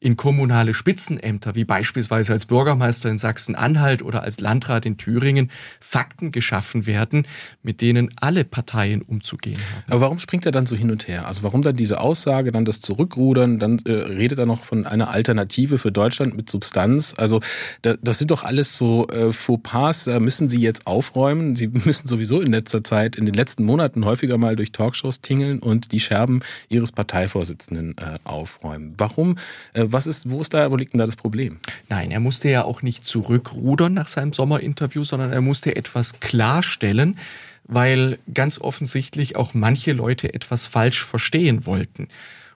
[0.00, 6.32] in kommunale Spitzenämter, wie beispielsweise als Bürgermeister in Sachsen-Anhalt oder als Landrat in Thüringen, Fakten
[6.32, 7.26] geschaffen werden,
[7.62, 9.92] mit denen alle Parteien umzugehen haben.
[9.92, 11.26] Aber warum springt er dann so hin und her?
[11.26, 15.10] Also warum dann diese Aussage, dann das Zurückrudern, dann äh, redet er noch von einer
[15.10, 17.14] Alternative für Deutschland mit Substanz?
[17.18, 17.40] Also
[17.82, 21.56] da, das sind doch alles so äh, Fauxpas, da müssen Sie jetzt aufräumen.
[21.56, 25.58] Sie müssen sowieso in letzter Zeit, in den letzten Monaten häufiger mal durch Talkshows tingeln
[25.58, 28.94] und die Scherben Ihres Parteivorsitzenden äh, aufräumen.
[28.96, 29.36] Warum
[29.74, 31.58] äh, was ist, wo ist da, wo liegt denn da das Problem?
[31.88, 37.18] Nein, er musste ja auch nicht zurückrudern nach seinem Sommerinterview, sondern er musste etwas klarstellen,
[37.64, 42.08] weil ganz offensichtlich auch manche Leute etwas falsch verstehen wollten.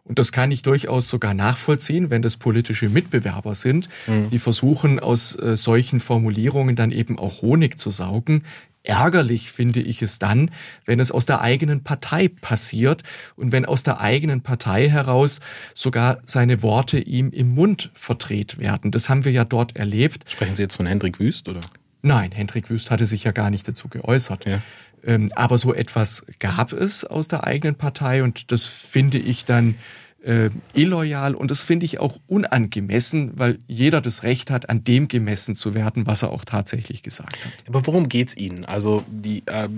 [0.04, 4.28] Und das kann ich durchaus sogar nachvollziehen, wenn das politische Mitbewerber sind, mhm.
[4.28, 8.42] die versuchen, aus äh, solchen Formulierungen dann eben auch Honig zu saugen.
[8.84, 10.50] Ärgerlich finde ich es dann,
[10.84, 13.02] wenn es aus der eigenen Partei passiert
[13.34, 15.40] und wenn aus der eigenen Partei heraus
[15.72, 18.90] sogar seine Worte ihm im Mund verdreht werden.
[18.90, 20.30] Das haben wir ja dort erlebt.
[20.30, 21.60] Sprechen Sie jetzt von Hendrik Wüst, oder?
[22.02, 24.44] Nein, Hendrik Wüst hatte sich ja gar nicht dazu geäußert.
[24.44, 24.60] Ja.
[25.02, 29.76] Ähm, aber so etwas gab es aus der eigenen Partei und das finde ich dann
[30.24, 35.08] äh, illoyal und das finde ich auch unangemessen, weil jeder das Recht hat, an dem
[35.08, 37.52] gemessen zu werden, was er auch tatsächlich gesagt hat.
[37.68, 38.64] Aber worum geht's Ihnen?
[38.64, 39.68] Also die äh,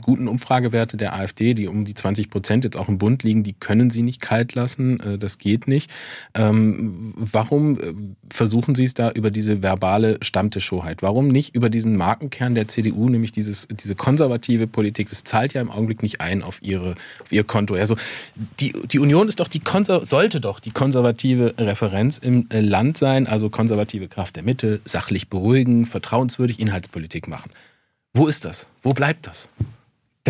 [0.00, 3.54] guten Umfragewerte der AfD, die um die 20 Prozent jetzt auch im Bund liegen, die
[3.54, 5.00] können Sie nicht kalt lassen.
[5.00, 5.90] Äh, das geht nicht.
[6.34, 7.94] Ähm, warum äh,
[8.40, 11.02] versuchen Sie es da über diese verbale Stammtischhoheit?
[11.02, 15.10] Warum nicht über diesen Markenkern der CDU, nämlich dieses, diese konservative Politik?
[15.10, 17.74] Das zahlt ja im Augenblick nicht ein auf, ihre, auf Ihr Konto.
[17.74, 17.96] Also
[18.58, 19.60] die, die Union ist doch die
[20.04, 25.28] sollte doch die konservative Referenz im äh, Land sein, also konservative Kraft der Mitte, sachlich
[25.28, 27.50] beruhigen, vertrauenswürdig Inhaltspolitik machen.
[28.14, 28.70] Wo ist das?
[28.80, 29.50] Wo bleibt das?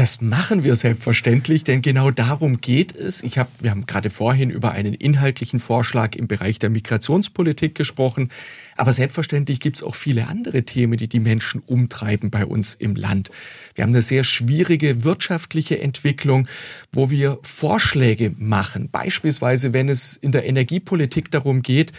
[0.00, 3.22] Das machen wir selbstverständlich, denn genau darum geht es.
[3.22, 8.30] Ich hab, wir haben gerade vorhin über einen inhaltlichen Vorschlag im Bereich der Migrationspolitik gesprochen,
[8.78, 12.96] aber selbstverständlich gibt es auch viele andere Themen, die die Menschen umtreiben bei uns im
[12.96, 13.30] Land.
[13.74, 16.48] Wir haben eine sehr schwierige wirtschaftliche Entwicklung,
[16.92, 21.92] wo wir Vorschläge machen, beispielsweise wenn es in der Energiepolitik darum geht,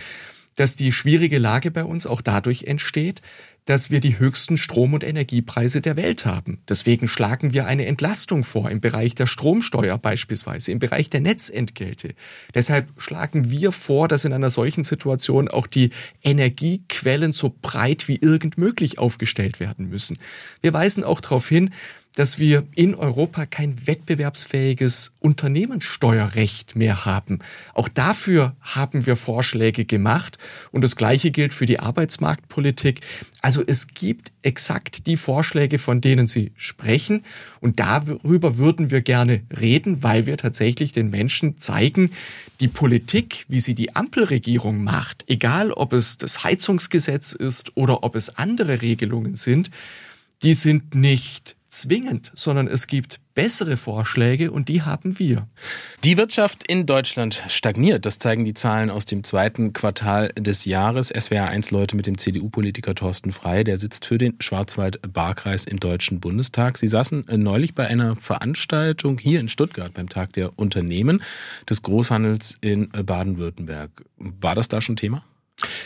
[0.55, 3.21] dass die schwierige Lage bei uns auch dadurch entsteht,
[3.65, 6.57] dass wir die höchsten Strom- und Energiepreise der Welt haben.
[6.67, 12.15] Deswegen schlagen wir eine Entlastung vor im Bereich der Stromsteuer beispielsweise, im Bereich der Netzentgelte.
[12.55, 15.91] Deshalb schlagen wir vor, dass in einer solchen Situation auch die
[16.23, 20.17] Energiequellen so breit wie irgend möglich aufgestellt werden müssen.
[20.61, 21.69] Wir weisen auch darauf hin,
[22.15, 27.39] dass wir in Europa kein wettbewerbsfähiges Unternehmenssteuerrecht mehr haben.
[27.73, 30.37] Auch dafür haben wir Vorschläge gemacht
[30.71, 33.01] und das Gleiche gilt für die Arbeitsmarktpolitik.
[33.41, 37.23] Also es gibt exakt die Vorschläge, von denen Sie sprechen
[37.59, 42.11] und darüber würden wir gerne reden, weil wir tatsächlich den Menschen zeigen,
[42.59, 48.15] die Politik, wie sie die Ampelregierung macht, egal ob es das Heizungsgesetz ist oder ob
[48.15, 49.71] es andere Regelungen sind,
[50.43, 55.47] die sind nicht zwingend, sondern es gibt bessere Vorschläge und die haben wir.
[56.03, 58.05] Die Wirtschaft in Deutschland stagniert.
[58.05, 61.07] Das zeigen die Zahlen aus dem zweiten Quartal des Jahres.
[61.07, 66.19] SWR 1 Leute mit dem CDU-Politiker Thorsten Frey, der sitzt für den Schwarzwald-Barkreis im Deutschen
[66.19, 66.77] Bundestag.
[66.77, 71.23] Sie saßen neulich bei einer Veranstaltung hier in Stuttgart beim Tag der Unternehmen
[71.69, 73.91] des Großhandels in Baden-Württemberg.
[74.17, 75.23] War das da schon Thema?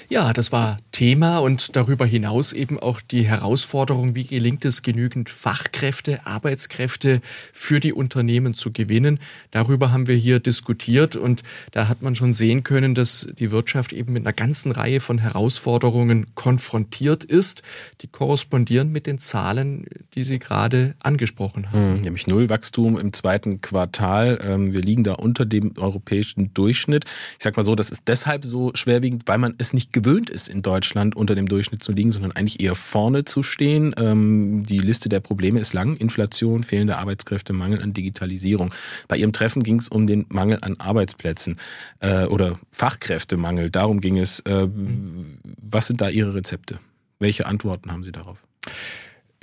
[0.09, 5.29] Ja, das war Thema und darüber hinaus eben auch die Herausforderung, wie gelingt es, genügend
[5.29, 9.19] Fachkräfte, Arbeitskräfte für die Unternehmen zu gewinnen.
[9.51, 13.91] Darüber haben wir hier diskutiert und da hat man schon sehen können, dass die Wirtschaft
[13.91, 17.61] eben mit einer ganzen Reihe von Herausforderungen konfrontiert ist,
[18.01, 21.95] die korrespondieren mit den Zahlen, die Sie gerade angesprochen haben.
[21.95, 24.39] Hm, nämlich Nullwachstum im zweiten Quartal.
[24.41, 27.05] Ähm, wir liegen da unter dem europäischen Durchschnitt.
[27.38, 30.49] Ich sag mal so, das ist deshalb so schwerwiegend, weil man es nicht gewöhnt ist,
[30.49, 33.93] in Deutschland unter dem Durchschnitt zu liegen, sondern eigentlich eher vorne zu stehen.
[33.97, 35.95] Ähm, die Liste der Probleme ist lang.
[35.97, 38.73] Inflation, fehlende Arbeitskräfte, Mangel an Digitalisierung.
[39.08, 41.58] Bei Ihrem Treffen ging es um den Mangel an Arbeitsplätzen
[41.99, 43.69] äh, oder Fachkräftemangel.
[43.69, 44.39] Darum ging es.
[44.41, 44.67] Äh,
[45.62, 46.80] was sind da Ihre Rezepte?
[47.19, 48.43] Welche Antworten haben Sie darauf?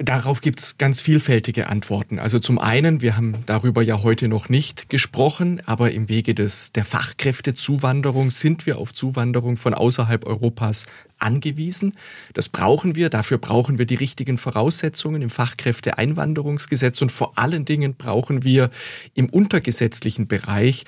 [0.03, 2.19] Darauf gibt's ganz vielfältige Antworten.
[2.19, 6.73] Also zum einen, wir haben darüber ja heute noch nicht gesprochen, aber im Wege des,
[6.73, 10.87] der Fachkräftezuwanderung sind wir auf Zuwanderung von außerhalb Europas
[11.21, 11.95] angewiesen.
[12.35, 13.11] Das brauchen wir.
[13.11, 18.71] Dafür brauchen wir die richtigen Voraussetzungen im Fachkräfteeinwanderungsgesetz und vor allen Dingen brauchen wir
[19.15, 20.83] im untergesetzlichen Bereich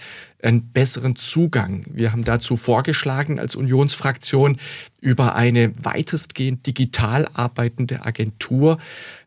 [0.44, 1.84] einen besseren Zugang.
[1.90, 4.58] Wir haben dazu vorgeschlagen als Unionsfraktion
[5.00, 8.78] über eine weitestgehend digital arbeitende Agentur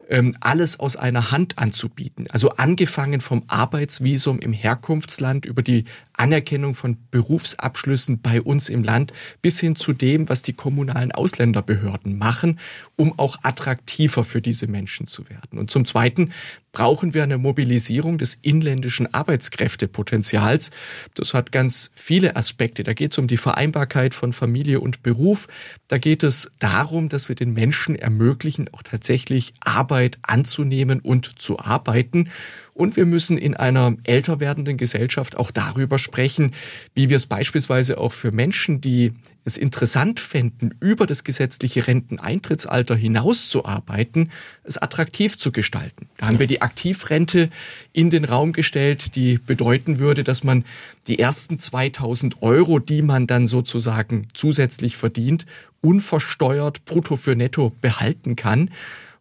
[0.10, 2.28] ähm, alles aus einer Hand anzubieten.
[2.30, 5.86] Also angefangen vom Arbeitsvisum im Herkunftsland über die
[6.18, 12.18] Anerkennung von Berufsabschlüssen bei uns im Land bis hin zu dem, was die kommunalen Ausländerbehörden
[12.18, 12.60] machen,
[12.96, 15.60] um auch attraktiver für diese Menschen zu werden.
[15.60, 16.32] Und zum Zweiten
[16.78, 20.70] brauchen wir eine Mobilisierung des inländischen Arbeitskräftepotenzials.
[21.16, 22.84] Das hat ganz viele Aspekte.
[22.84, 25.48] Da geht es um die Vereinbarkeit von Familie und Beruf.
[25.88, 31.58] Da geht es darum, dass wir den Menschen ermöglichen, auch tatsächlich Arbeit anzunehmen und zu
[31.58, 32.30] arbeiten.
[32.78, 36.52] Und wir müssen in einer älter werdenden Gesellschaft auch darüber sprechen,
[36.94, 39.14] wie wir es beispielsweise auch für Menschen, die
[39.46, 44.30] es interessant fänden, über das gesetzliche Renteneintrittsalter hinaus zu arbeiten,
[44.64, 46.08] es attraktiv zu gestalten.
[46.18, 47.50] Da haben wir die Aktivrente
[47.94, 50.64] in den Raum gestellt, die bedeuten würde, dass man
[51.08, 55.48] die ersten 2000 Euro, die man dann sozusagen zusätzlich verdient,
[55.82, 58.70] unversteuert brutto für netto behalten kann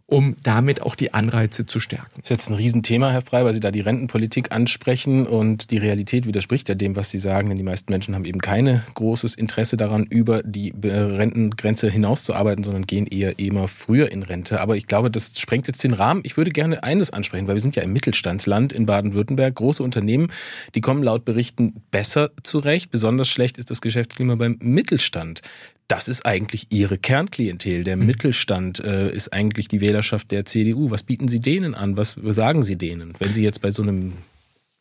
[0.09, 2.11] um damit auch die Anreize zu stärken.
[2.14, 5.79] Das ist jetzt ein Riesenthema, Herr Frey, weil Sie da die Rentenpolitik ansprechen und die
[5.79, 9.35] Realität widerspricht ja dem, was Sie sagen, denn die meisten Menschen haben eben kein großes
[9.35, 14.61] Interesse daran, über die Rentengrenze hinauszuarbeiten, sondern gehen eher immer früher in Rente.
[14.61, 16.21] Aber ich glaube, das sprengt jetzt den Rahmen.
[16.25, 19.57] Ich würde gerne eines ansprechen, weil wir sind ja im Mittelstandsland in Baden-Württemberg.
[19.57, 20.29] Große Unternehmen,
[20.77, 22.92] die kommen laut Berichten besser zurecht.
[22.92, 25.42] Besonders schlecht ist das Geschäftsklima beim Mittelstand
[25.88, 27.85] das ist eigentlich Ihre Kernklientel.
[27.85, 28.07] Der mhm.
[28.07, 30.90] Mittelstand äh, ist eigentlich die Wählerschaft der CDU.
[30.90, 31.96] Was bieten Sie denen an?
[31.96, 34.12] Was sagen Sie denen, wenn Sie jetzt bei so einem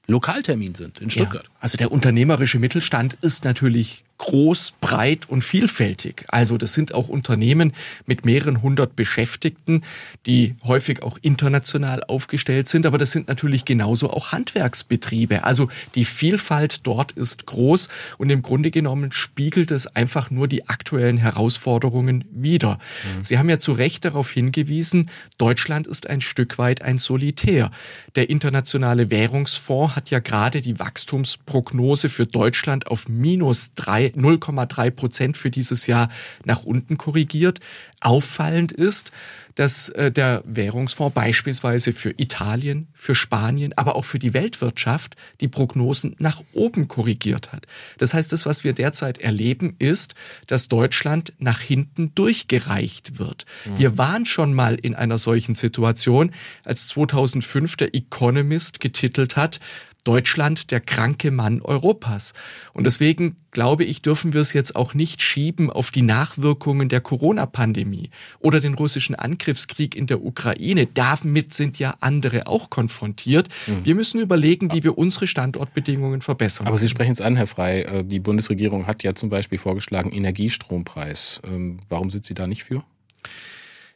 [0.08, 1.46] Lokaltermin sind in Stuttgart?
[1.46, 6.26] Ja, also der unternehmerische Mittelstand ist natürlich groß, breit und vielfältig.
[6.30, 7.74] Also das sind auch Unternehmen
[8.06, 9.84] mit mehreren hundert Beschäftigten,
[10.26, 15.44] die häufig auch international aufgestellt sind, aber das sind natürlich genauso auch Handwerksbetriebe.
[15.44, 20.68] Also die Vielfalt dort ist groß und im Grunde genommen spiegelt es einfach nur die
[20.70, 22.76] aktuellen Herausforderungen wider.
[23.18, 23.24] Mhm.
[23.24, 27.70] Sie haben ja zu Recht darauf hingewiesen, Deutschland ist ein Stück weit ein Solitär.
[28.16, 35.38] Der internationale Währungsfonds hat ja gerade die Wachstumsprognose für Deutschland auf minus drei 0,3 Prozent
[35.38, 36.10] für dieses Jahr
[36.44, 37.60] nach unten korrigiert.
[38.02, 39.12] Auffallend ist,
[39.56, 45.48] dass äh, der Währungsfonds beispielsweise für Italien, für Spanien, aber auch für die Weltwirtschaft die
[45.48, 47.66] Prognosen nach oben korrigiert hat.
[47.98, 50.14] Das heißt, das, was wir derzeit erleben, ist,
[50.48, 53.46] dass Deutschland nach hinten durchgereicht wird.
[53.66, 53.80] Mhm.
[53.80, 56.32] Wir waren schon mal in einer solchen Situation,
[56.64, 59.60] als 2005 der Economist getitelt hat,
[60.06, 62.34] Deutschland der kranke Mann Europas.
[62.74, 67.02] Und deswegen glaube ich, dürfen wir es jetzt auch nicht schieben auf die Nachwirkungen der
[67.02, 70.86] Corona-Pandemie oder den russischen Angriffskrieg in der Ukraine.
[70.86, 73.50] Damit sind ja andere auch konfrontiert.
[73.68, 73.86] Mhm.
[73.86, 76.68] Wir müssen überlegen, wie wir unsere Standortbedingungen verbessern.
[76.68, 77.82] Aber Sie sprechen es an, Herr Frei.
[77.82, 81.42] Äh, die Bundesregierung hat ja zum Beispiel vorgeschlagen Energiestrompreis.
[81.46, 82.84] Ähm, warum sind Sie da nicht für?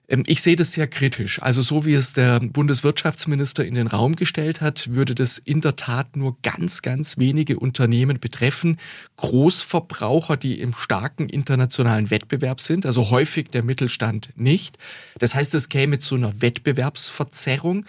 [0.10, 1.42] Ähm, ich sehe das sehr kritisch.
[1.42, 5.76] Also so wie es der Bundeswirtschaftsminister in den Raum gestellt hat, würde das in der
[5.76, 8.78] Tat nur ganz, ganz wenige Unternehmen betreffen.
[9.18, 14.78] Großverbraucher, die im starken internationalen Wettbewerb sind, also häufig der Mittelstand nicht.
[15.20, 17.86] Das heißt, es käme zu einer Wettbewerbsverzerrung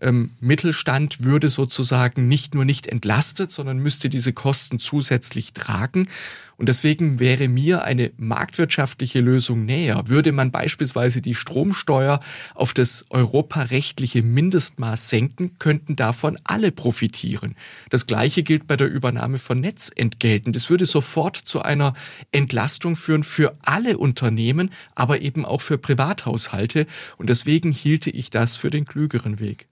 [0.00, 6.08] ähm, Mittelstand würde sozusagen nicht nur nicht entlastet, sondern müsste diese Kosten zusätzlich tragen.
[6.58, 10.02] Und deswegen wäre mir eine marktwirtschaftliche Lösung näher.
[10.06, 12.18] Würde man beispielsweise die Stromsteuer
[12.56, 17.54] auf das europarechtliche Mindestmaß senken, könnten davon alle profitieren.
[17.90, 20.52] Das Gleiche gilt bei der Übernahme von Netzentgelten.
[20.52, 21.94] Das würde sofort zu einer
[22.32, 26.86] Entlastung führen für alle Unternehmen, aber eben auch für Privathaushalte.
[27.18, 29.68] Und deswegen hielte ich das für den klügeren Weg.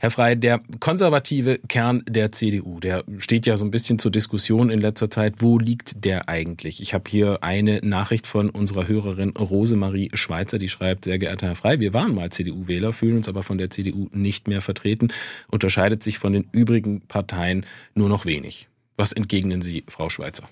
[0.00, 4.70] Herr Frey, der konservative Kern der CDU, der steht ja so ein bisschen zur Diskussion
[4.70, 5.34] in letzter Zeit.
[5.38, 6.80] Wo liegt der eigentlich?
[6.80, 11.54] Ich habe hier eine Nachricht von unserer Hörerin Rosemarie Schweizer, die schreibt, sehr geehrter Herr
[11.54, 15.08] Frey, wir waren mal CDU-Wähler, fühlen uns aber von der CDU nicht mehr vertreten,
[15.48, 18.68] unterscheidet sich von den übrigen Parteien nur noch wenig.
[18.96, 20.48] Was entgegnen Sie, Frau Schweizer?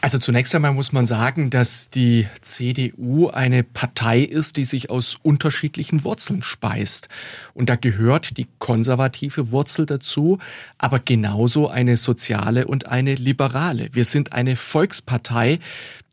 [0.00, 5.16] Also zunächst einmal muss man sagen, dass die CDU eine Partei ist, die sich aus
[5.22, 7.08] unterschiedlichen Wurzeln speist.
[7.52, 10.38] Und da gehört die konservative Wurzel dazu,
[10.78, 13.88] aber genauso eine soziale und eine liberale.
[13.92, 15.58] Wir sind eine Volkspartei,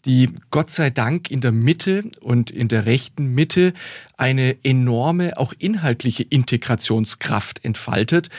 [0.05, 3.73] die Gott sei Dank in der Mitte und in der rechten Mitte
[4.17, 8.29] eine enorme, auch inhaltliche Integrationskraft entfaltet.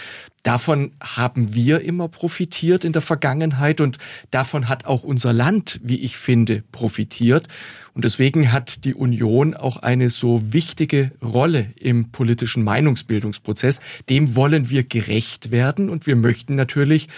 [0.46, 3.98] Davon haben wir immer profitiert in der Vergangenheit und
[4.30, 7.48] davon hat auch unser Land, wie ich finde, profitiert.
[7.94, 13.80] Und deswegen hat die Union auch eine so wichtige Rolle im politischen Meinungsbildungsprozess.
[14.08, 17.08] Dem wollen wir gerecht werden und wir möchten natürlich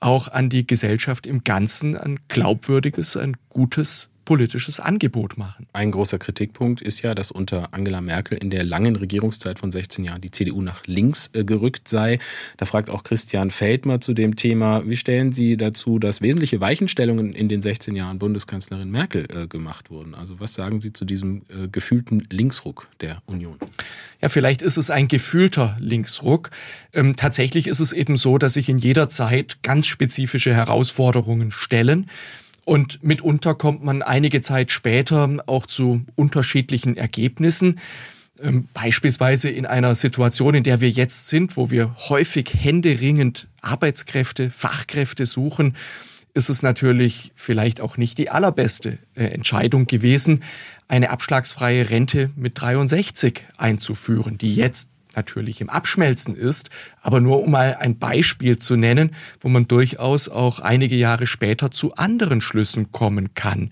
[0.00, 5.66] auch an die Gesellschaft im Ganzen ein glaubwürdiges, ein gutes politisches Angebot machen.
[5.72, 10.04] Ein großer Kritikpunkt ist ja, dass unter Angela Merkel in der langen Regierungszeit von 16
[10.04, 12.18] Jahren die CDU nach links äh, gerückt sei.
[12.58, 17.32] Da fragt auch Christian Feldmer zu dem Thema, wie stellen Sie dazu, dass wesentliche Weichenstellungen
[17.32, 20.14] in den 16 Jahren Bundeskanzlerin Merkel äh, gemacht wurden?
[20.14, 23.56] Also was sagen Sie zu diesem äh, gefühlten Linksruck der Union?
[24.20, 26.50] Ja, vielleicht ist es ein gefühlter Linksruck.
[26.92, 32.10] Ähm, tatsächlich ist es eben so, dass sich in jeder Zeit ganz spezifische Herausforderungen stellen.
[32.66, 37.78] Und mitunter kommt man einige Zeit später auch zu unterschiedlichen Ergebnissen.
[38.42, 44.50] Ähm, beispielsweise in einer Situation, in der wir jetzt sind, wo wir häufig händeringend Arbeitskräfte,
[44.50, 45.76] Fachkräfte suchen,
[46.34, 50.42] ist es natürlich vielleicht auch nicht die allerbeste äh, Entscheidung gewesen,
[50.88, 56.70] eine abschlagsfreie Rente mit 63 einzuführen, die jetzt natürlich im Abschmelzen ist,
[57.02, 61.70] aber nur um mal ein Beispiel zu nennen, wo man durchaus auch einige Jahre später
[61.70, 63.70] zu anderen Schlüssen kommen kann.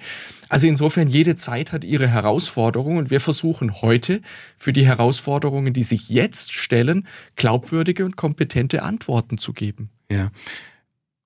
[0.48, 4.20] Also insofern, jede Zeit hat ihre Herausforderungen und wir versuchen heute
[4.56, 9.90] für die Herausforderungen, die sich jetzt stellen, glaubwürdige und kompetente Antworten zu geben.
[10.10, 10.30] Ja.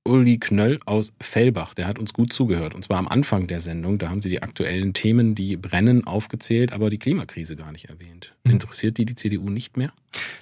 [0.04, 2.74] Uli Knöll aus Fellbach, der hat uns gut zugehört.
[2.74, 3.98] Und zwar am Anfang der Sendung.
[3.98, 8.34] Da haben Sie die aktuellen Themen, die brennen, aufgezählt, aber die Klimakrise gar nicht erwähnt.
[8.44, 8.52] Mhm.
[8.52, 9.92] Interessiert die die CDU nicht mehr?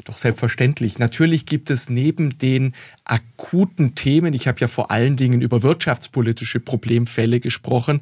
[0.04, 0.98] Doch selbstverständlich.
[0.98, 6.60] Natürlich gibt es neben den akuten Themen, ich habe ja vor allen Dingen über wirtschaftspolitische
[6.60, 8.00] Problemfälle gesprochen,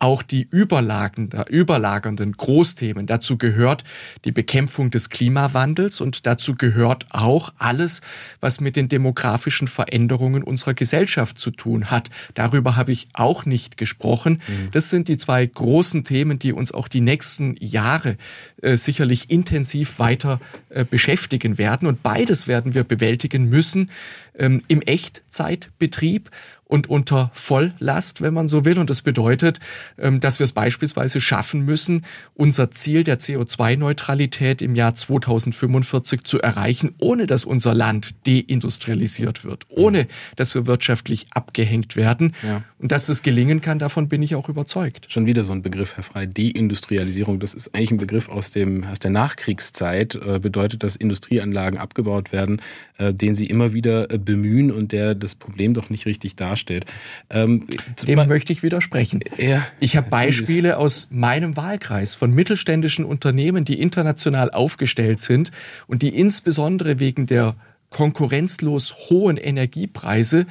[0.00, 3.06] auch die überlagernden Großthemen.
[3.06, 3.84] Dazu gehört
[4.24, 8.00] die Bekämpfung des Klimawandels und dazu gehört auch alles,
[8.40, 12.08] was mit den demografischen Veränderungen unserer Gesellschaft zu tun hat.
[12.34, 14.40] Darüber habe ich auch nicht gesprochen.
[14.48, 14.70] Mhm.
[14.72, 18.16] Das sind die zwei großen Themen, die uns auch die nächsten Jahre
[18.62, 21.86] äh, sicherlich intensiv weiter äh, beschäftigen werden.
[21.86, 23.90] Und beides werden wir bewältigen müssen
[24.38, 26.30] ähm, im Echtzeitbetrieb
[26.70, 28.78] und unter Volllast, wenn man so will.
[28.78, 29.58] Und das bedeutet,
[29.98, 32.02] ähm, dass wir es beispielsweise schaffen müssen,
[32.34, 39.64] unser Ziel der CO2-Neutralität im Jahr 2045 zu erreichen, ohne dass unser Land deindustrialisiert wird,
[39.68, 40.06] ohne
[40.36, 42.34] dass wir wirtschaftlich abgehängt werden.
[42.42, 42.62] Ja.
[42.78, 45.12] Und dass es gelingen kann, davon bin ich auch überzeugt.
[45.12, 47.40] Schon wieder so ein Begriff, Herr Frei, Deindustrialisierung.
[47.40, 50.14] Das ist eigentlich ein Begriff aus, dem, aus der Nachkriegszeit.
[50.14, 52.62] Äh, bedeutet, dass Industrieanlagen abgebaut werden,
[52.98, 56.59] äh, den Sie immer wieder äh, bemühen und der das Problem doch nicht richtig darstellt
[56.60, 56.84] darstellt.
[57.30, 57.66] Ähm,
[58.06, 59.20] Dem möchte ich widersprechen.
[59.38, 65.50] Ja, ich habe Beispiele aus meinem Wahlkreis von mittelständischen Unternehmen, die international aufgestellt sind
[65.86, 67.56] und die insbesondere wegen der
[67.90, 70.46] konkurrenzlos hohen Energiepreise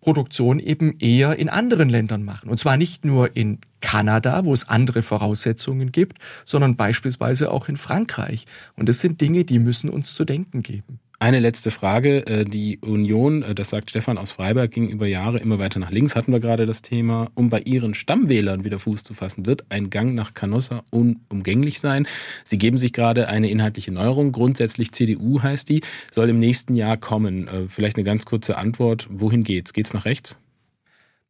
[0.00, 2.50] Produktion eben eher in anderen Ländern machen.
[2.50, 7.76] Und zwar nicht nur in Kanada, wo es andere Voraussetzungen gibt, sondern beispielsweise auch in
[7.76, 8.46] Frankreich.
[8.76, 10.98] Und das sind Dinge, die müssen uns zu denken geben.
[11.22, 12.26] Eine letzte Frage.
[12.26, 15.92] Äh, die Union, äh, das sagt Stefan aus Freiberg, ging über Jahre immer weiter nach
[15.92, 16.16] links.
[16.16, 19.88] Hatten wir gerade das Thema, um bei ihren Stammwählern wieder Fuß zu fassen, wird ein
[19.88, 22.08] Gang nach Canossa unumgänglich sein.
[22.42, 24.32] Sie geben sich gerade eine inhaltliche Neuerung.
[24.32, 27.46] Grundsätzlich CDU heißt die, soll im nächsten Jahr kommen.
[27.46, 29.06] Äh, vielleicht eine ganz kurze Antwort.
[29.08, 29.72] Wohin geht's?
[29.72, 30.38] Geht's nach rechts?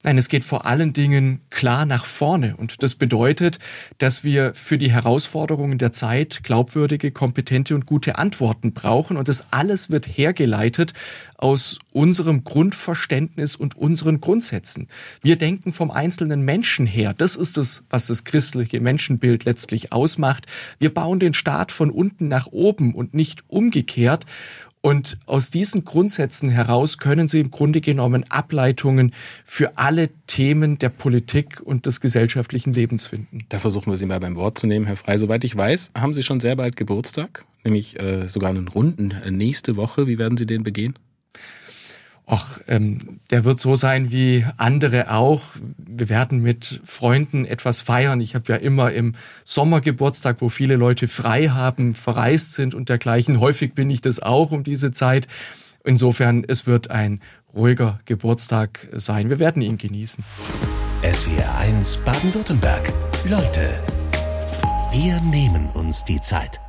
[0.04, 2.56] Nein, es geht vor allen Dingen klar nach vorne.
[2.56, 3.60] Und das bedeutet,
[3.98, 9.16] dass wir für die Herausforderungen der Zeit glaubwürdige, kompetente und gute Antworten brauchen.
[9.16, 10.92] Und das alles wird hergeleitet
[11.36, 14.88] aus unserem Grundverständnis und unseren Grundsätzen.
[15.22, 17.14] Wir denken vom einzelnen Menschen her.
[17.16, 20.46] Das ist es, was das christliche Menschenbild letztlich ausmacht.
[20.80, 24.26] Wir bauen den Staat von unten nach oben und nicht umgekehrt.
[24.82, 29.12] Und aus diesen Grundsätzen heraus können Sie im Grunde genommen Ableitungen
[29.44, 33.44] für alle Themen der Politik und des gesellschaftlichen Lebens finden.
[33.48, 35.18] Da versuchen wir Sie mal beim Wort zu nehmen, Herr Frei.
[35.18, 39.30] Soweit ich weiß, haben Sie schon sehr bald Geburtstag, nämlich äh, sogar einen runden äh,
[39.30, 40.08] nächste Woche.
[40.08, 40.98] Wie werden Sie den begehen?
[42.26, 45.42] Ach, ähm, der wird so sein wie andere auch.
[45.76, 48.20] Wir werden mit Freunden etwas feiern.
[48.20, 49.14] Ich habe ja immer im
[49.44, 53.40] Sommer Geburtstag, wo viele Leute frei haben, verreist sind und dergleichen.
[53.40, 55.28] Häufig bin ich das auch um diese Zeit.
[55.84, 57.20] Insofern, es wird ein
[57.54, 59.28] ruhiger Geburtstag sein.
[59.28, 60.24] Wir werden ihn genießen.
[61.02, 62.92] SWR 1 Baden-Württemberg.
[63.28, 63.68] Leute,
[64.92, 66.61] wir nehmen uns die Zeit.